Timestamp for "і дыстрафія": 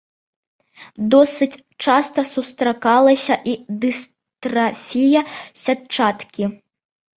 3.53-5.21